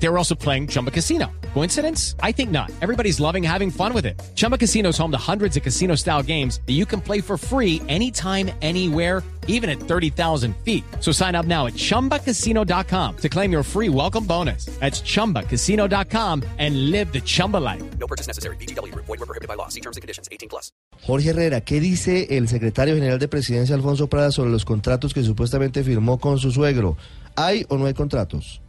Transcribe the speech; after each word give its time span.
They 0.00 0.08
were 0.08 0.18
also 0.18 0.34
playing 0.34 0.68
Chumba 0.68 0.90
Casino. 0.90 1.30
Coincidence? 1.54 2.14
I 2.22 2.32
think 2.32 2.50
not. 2.50 2.70
Everybody's 2.80 3.18
loving 3.18 3.42
having 3.42 3.70
fun 3.70 3.92
with 3.92 4.06
it. 4.06 4.20
Chumba 4.36 4.56
Casino 4.56 4.90
is 4.90 4.98
home 4.98 5.10
to 5.10 5.18
hundreds 5.18 5.56
of 5.56 5.62
casino 5.62 5.96
style 5.96 6.22
games 6.22 6.60
that 6.66 6.74
you 6.74 6.86
can 6.86 7.00
play 7.00 7.20
for 7.20 7.36
free 7.36 7.82
anytime, 7.88 8.50
anywhere, 8.62 9.22
even 9.48 9.68
at 9.68 9.80
30,000 9.80 10.54
feet. 10.64 10.84
So 11.00 11.10
sign 11.10 11.34
up 11.34 11.46
now 11.46 11.66
at 11.66 11.74
chumbacasino.com 11.74 13.16
to 13.16 13.28
claim 13.28 13.50
your 13.50 13.64
free 13.64 13.88
welcome 13.88 14.24
bonus. 14.24 14.66
That's 14.78 15.00
chumbacasino.com 15.02 16.44
and 16.58 16.90
live 16.90 17.12
the 17.12 17.20
Chumba 17.20 17.56
life. 17.56 17.82
No 17.98 18.06
purchase 18.06 18.28
necessary. 18.28 18.56
BGW. 18.56 18.94
Void 18.94 19.08
were 19.08 19.26
prohibited 19.26 19.48
by 19.48 19.54
law. 19.54 19.68
See 19.68 19.80
terms 19.80 19.96
and 19.96 20.02
conditions. 20.02 20.28
18 20.30 20.48
plus. 20.48 20.70
Jorge 21.02 21.30
Herrera, 21.30 21.62
¿qué 21.62 21.80
dice 21.80 22.36
el 22.36 22.48
secretario 22.48 22.94
general 22.94 23.18
de 23.18 23.28
Presidencia 23.28 23.74
Alfonso 23.74 24.08
Prada 24.08 24.30
sobre 24.30 24.50
los 24.50 24.64
contratos 24.64 25.14
que 25.14 25.22
supuestamente 25.22 25.82
firmó 25.82 26.18
con 26.18 26.38
su 26.38 26.50
suegro? 26.50 26.96
¿Hay 27.36 27.64
o 27.68 27.78
no 27.78 27.86
hay 27.86 27.94
contratos? 27.94 28.60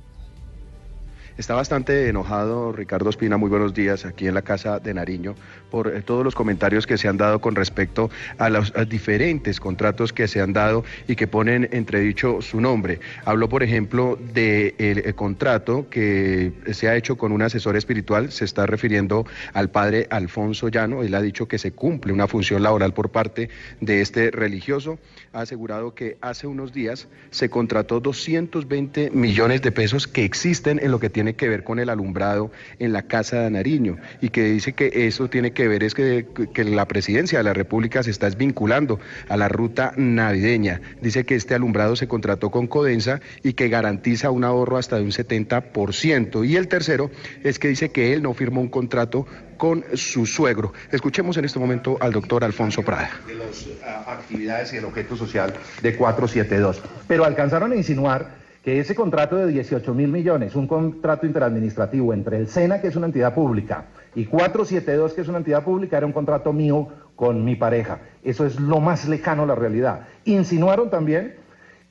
Está 1.40 1.56
bastante 1.56 2.10
enojado 2.10 2.74
Ricardo 2.74 3.10
Espina, 3.10 3.38
muy 3.38 3.50
buenos 3.50 3.74
días, 3.74 4.04
aquí 4.04 4.28
en 4.28 4.34
la 4.34 4.42
Casa 4.42 4.82
de 4.82 4.94
Nariño, 4.94 5.36
por 5.72 5.88
eh, 5.88 6.02
todos 6.02 6.26
los 6.26 6.36
comentarios 6.36 6.86
que 6.86 6.98
se 6.98 7.08
han 7.08 7.16
dado 7.16 7.40
con 7.40 7.56
respecto 7.56 8.10
a 8.38 8.50
los 8.50 8.74
diferentes 8.90 9.62
contratos 9.62 10.12
que 10.12 10.28
se 10.28 10.42
han 10.42 10.52
dado 10.52 10.84
y 11.08 11.16
que 11.16 11.28
ponen 11.28 11.70
entredicho 11.72 12.42
su 12.42 12.60
nombre. 12.60 13.00
Habló, 13.24 13.48
por 13.48 13.64
ejemplo, 13.64 14.20
del 14.34 14.74
el 14.78 15.16
contrato 15.16 15.88
que 15.90 16.52
se 16.74 16.90
ha 16.90 16.98
hecho 16.98 17.18
con 17.18 17.32
un 17.32 17.42
asesor 17.42 17.78
espiritual, 17.78 18.34
se 18.34 18.44
está 18.44 18.66
refiriendo 18.66 19.26
al 19.54 19.70
padre 19.70 20.08
Alfonso 20.10 20.68
Llano, 20.68 21.04
él 21.04 21.16
ha 21.16 21.22
dicho 21.22 21.48
que 21.48 21.58
se 21.58 21.72
cumple 21.72 22.12
una 22.12 22.28
función 22.28 22.64
laboral 22.64 22.94
por 22.94 23.12
parte 23.12 23.50
de 23.80 24.02
este 24.02 24.30
religioso, 24.30 25.00
ha 25.32 25.40
asegurado 25.40 25.96
que 25.96 26.18
hace 26.20 26.48
unos 26.48 26.74
días 26.74 27.08
se 27.32 27.50
contrató 27.50 28.02
220 28.02 29.12
millones 29.12 29.62
de 29.62 29.72
pesos 29.72 30.06
que 30.06 30.26
existen 30.26 30.82
en 30.84 30.92
lo 30.92 31.00
que 31.00 31.10
tiene 31.10 31.29
que 31.36 31.50
ver 31.50 31.64
con 31.64 31.80
el 31.80 31.90
alumbrado 31.90 32.52
en 32.80 32.94
la 32.94 33.04
Casa 33.04 33.42
de 33.42 33.52
Nariño 33.52 33.98
y 34.22 34.30
que 34.30 34.44
dice 34.46 34.74
que 34.74 35.08
eso 35.08 35.30
tiene 35.30 35.52
que 35.52 35.68
ver 35.68 35.84
es 35.84 35.94
que, 35.94 36.28
que 36.54 36.64
la 36.64 36.88
presidencia 36.88 37.40
de 37.40 37.44
la 37.44 37.54
República 37.54 38.04
se 38.04 38.12
está 38.12 38.28
desvinculando 38.28 39.00
a 39.28 39.38
la 39.38 39.48
ruta 39.48 39.94
navideña. 39.98 40.82
Dice 41.02 41.26
que 41.26 41.36
este 41.36 41.56
alumbrado 41.56 41.96
se 41.96 42.08
contrató 42.08 42.50
con 42.52 42.68
Codensa 42.68 43.22
y 43.44 43.54
que 43.54 43.70
garantiza 43.70 44.32
un 44.32 44.44
ahorro 44.44 44.78
hasta 44.78 44.98
de 44.98 45.04
un 45.04 45.12
70%. 45.12 46.48
Y 46.48 46.56
el 46.56 46.68
tercero 46.68 47.12
es 47.44 47.60
que 47.60 47.68
dice 47.68 47.90
que 47.90 48.14
él 48.14 48.22
no 48.22 48.34
firmó 48.34 48.62
un 48.62 48.70
contrato 48.70 49.26
con 49.58 49.84
su 49.94 50.26
suegro. 50.26 50.74
Escuchemos 50.92 51.38
en 51.38 51.46
este 51.46 51.60
momento 51.60 51.98
al 52.00 52.14
doctor 52.14 52.44
Alfonso 52.44 52.82
Prada. 52.82 53.12
de 53.28 53.36
las 53.36 53.68
actividades 54.08 54.74
y 54.74 54.78
el 54.78 54.86
objeto 54.86 55.18
social 55.18 55.54
de 55.82 55.96
472. 55.96 56.82
Pero 57.08 57.26
alcanzaron 57.26 57.74
a 57.74 57.76
insinuar 57.76 58.39
que 58.64 58.80
ese 58.80 58.94
contrato 58.94 59.38
de 59.38 59.48
18 59.48 59.94
mil 59.94 60.10
millones, 60.10 60.56
un 60.56 60.68
contrato 60.68 61.26
interadministrativo 61.26 62.14
entre 62.14 62.38
el 62.38 62.48
SENA, 62.48 62.82
que 62.82 62.88
es 62.88 62.96
una 62.96 63.06
entidad 63.06 63.34
pública, 63.34 63.86
y 64.16 64.26
472, 64.26 65.14
que 65.14 65.22
es 65.22 65.28
una 65.28 65.38
entidad 65.38 65.64
pública, 65.64 65.98
era 65.98 66.06
un 66.06 66.12
contrato 66.12 66.52
mío 66.52 66.88
con 67.16 67.44
mi 67.46 67.56
pareja. 67.56 68.00
Eso 68.24 68.46
es 68.46 68.60
lo 68.60 68.80
más 68.80 69.08
lejano 69.08 69.44
a 69.44 69.48
la 69.48 69.56
realidad. 69.56 70.08
Insinuaron 70.26 70.90
también 70.90 71.36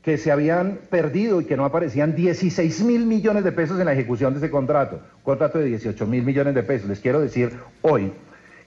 que 0.02 0.18
se 0.18 0.30
habían 0.30 0.78
perdido 0.90 1.40
y 1.40 1.44
que 1.44 1.56
no 1.56 1.64
aparecían 1.64 2.14
16 2.14 2.82
mil 2.82 3.04
millones 3.06 3.44
de 3.44 3.52
pesos 3.52 3.78
en 3.78 3.86
la 3.86 3.92
ejecución 3.92 4.32
de 4.32 4.38
ese 4.38 4.50
contrato. 4.50 5.00
Contrato 5.22 5.58
de 5.58 5.66
18 5.66 6.06
mil 6.06 6.22
millones 6.22 6.54
de 6.54 6.62
pesos. 6.62 6.88
Les 6.88 7.00
quiero 7.00 7.20
decir 7.20 7.52
hoy 7.82 8.12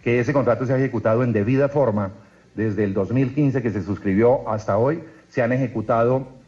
que 0.03 0.19
ese 0.19 0.33
contrato 0.33 0.65
se 0.65 0.73
ha 0.73 0.77
ejecutado 0.77 1.23
en 1.23 1.33
debida 1.33 1.69
forma 1.69 2.11
desde 2.55 2.83
el 2.83 2.93
2015 2.93 3.61
que 3.61 3.71
se 3.71 3.81
suscribió 3.81 4.47
hasta 4.49 4.77
hoy. 4.77 5.03
Se 5.29 5.41
han 5.41 5.51
ejecutado 5.51 6.40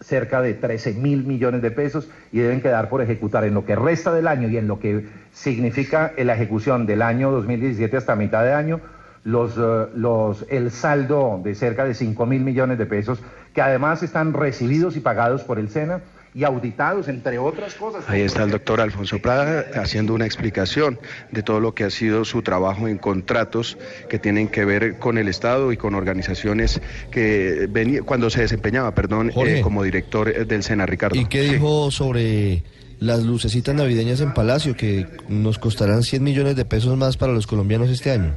cerca 0.00 0.40
de 0.42 0.54
13 0.54 0.94
mil 0.94 1.24
millones 1.24 1.62
de 1.62 1.70
pesos 1.70 2.08
y 2.32 2.38
deben 2.38 2.60
quedar 2.60 2.88
por 2.88 3.02
ejecutar 3.02 3.44
en 3.44 3.54
lo 3.54 3.64
que 3.64 3.76
resta 3.76 4.12
del 4.12 4.28
año 4.28 4.48
y 4.48 4.56
en 4.56 4.66
lo 4.66 4.80
que 4.80 5.06
significa 5.32 6.12
la 6.16 6.34
ejecución 6.34 6.86
del 6.86 7.02
año 7.02 7.30
2017 7.30 7.96
hasta 7.96 8.16
mitad 8.16 8.42
de 8.44 8.54
año, 8.54 8.80
los, 9.24 9.56
eh, 9.58 9.86
los, 9.94 10.46
el 10.48 10.70
saldo 10.70 11.40
de 11.44 11.54
cerca 11.54 11.84
de 11.84 11.94
5 11.94 12.26
mil 12.26 12.42
millones 12.42 12.78
de 12.78 12.86
pesos 12.86 13.22
que 13.54 13.62
además 13.62 14.02
están 14.02 14.32
recibidos 14.32 14.96
y 14.96 15.00
pagados 15.00 15.42
por 15.42 15.58
el 15.58 15.68
SENA 15.68 16.00
y 16.34 16.44
auditados, 16.44 17.08
entre 17.08 17.38
otras 17.38 17.74
cosas. 17.74 18.04
Ahí 18.08 18.20
está 18.20 18.44
el 18.44 18.50
doctor 18.50 18.80
Alfonso 18.80 19.18
Prada 19.18 19.66
haciendo 19.74 20.14
una 20.14 20.26
explicación 20.26 20.98
de 21.32 21.42
todo 21.42 21.58
lo 21.60 21.74
que 21.74 21.84
ha 21.84 21.90
sido 21.90 22.24
su 22.24 22.42
trabajo 22.42 22.86
en 22.86 22.98
contratos 22.98 23.76
que 24.08 24.18
tienen 24.18 24.48
que 24.48 24.64
ver 24.64 24.98
con 24.98 25.18
el 25.18 25.26
Estado 25.28 25.72
y 25.72 25.76
con 25.76 25.94
organizaciones 25.94 26.80
que 27.10 27.66
venía, 27.70 28.02
cuando 28.02 28.30
se 28.30 28.42
desempeñaba, 28.42 28.94
perdón, 28.94 29.30
Jorge. 29.32 29.58
eh, 29.58 29.62
como 29.62 29.82
director 29.82 30.28
eh, 30.28 30.44
del 30.44 30.62
SENA, 30.62 30.86
Ricardo. 30.86 31.16
¿Y 31.18 31.24
qué 31.26 31.42
Sí. 31.46 31.54
dijo 31.54 31.90
sobre 31.90 32.62
las 33.00 33.22
lucecitas 33.24 33.74
navideñas 33.74 34.20
en 34.20 34.32
Palacio 34.34 34.76
que 34.76 35.06
nos 35.28 35.58
costarán 35.58 36.02
100 36.02 36.22
millones 36.22 36.54
de 36.54 36.64
pesos 36.64 36.96
más 36.96 37.16
para 37.16 37.32
los 37.32 37.46
colombianos 37.46 37.88
este 37.90 38.10
año? 38.12 38.34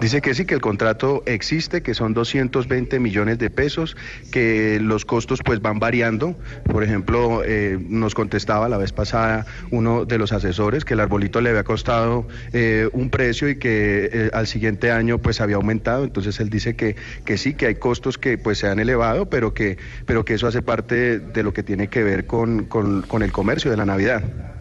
Dice 0.00 0.22
que 0.22 0.34
sí, 0.34 0.46
que 0.46 0.54
el 0.54 0.62
contrato 0.62 1.22
existe, 1.26 1.82
que 1.82 1.92
son 1.92 2.14
220 2.14 2.98
millones 3.00 3.38
de 3.38 3.50
pesos, 3.50 3.98
que 4.32 4.78
los 4.80 5.04
costos 5.04 5.40
pues 5.44 5.60
van 5.60 5.78
variando. 5.78 6.36
Por 6.64 6.82
ejemplo, 6.82 7.42
eh, 7.44 7.78
nos 7.78 8.14
contestaba 8.14 8.70
la 8.70 8.78
vez 8.78 8.92
pasada 8.92 9.44
uno 9.70 10.06
de 10.06 10.16
los 10.16 10.32
asesores 10.32 10.86
que 10.86 10.94
el 10.94 11.00
arbolito 11.00 11.42
le 11.42 11.50
había 11.50 11.64
costado 11.64 12.26
eh, 12.54 12.88
un 12.94 13.10
precio 13.10 13.50
y 13.50 13.58
que 13.58 14.08
eh, 14.10 14.30
al 14.32 14.46
siguiente 14.46 14.90
año 14.90 15.18
pues 15.18 15.42
había 15.42 15.56
aumentado. 15.56 16.04
Entonces 16.04 16.40
él 16.40 16.48
dice 16.48 16.76
que, 16.76 16.96
que 17.26 17.36
sí, 17.36 17.52
que 17.52 17.66
hay 17.66 17.74
costos 17.74 18.16
que 18.16 18.38
pues 18.38 18.56
se 18.56 18.68
han 18.68 18.78
elevado, 18.78 19.28
pero 19.28 19.52
que, 19.52 19.76
pero 20.06 20.24
que 20.24 20.32
eso 20.32 20.46
hace 20.46 20.62
parte 20.62 21.18
de 21.18 21.42
lo 21.42 21.52
que 21.52 21.62
tiene 21.62 21.88
que 21.88 22.02
ver 22.02 22.26
con, 22.26 22.64
con, 22.64 23.02
con 23.02 23.22
el 23.22 23.32
comercio 23.32 23.70
de 23.70 23.76
la 23.76 23.84
Navidad. 23.84 24.59